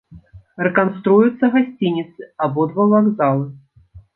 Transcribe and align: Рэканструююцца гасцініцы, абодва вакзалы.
Рэканструююцца 0.67 1.45
гасцініцы, 1.57 2.21
абодва 2.47 2.89
вакзалы. 2.95 3.45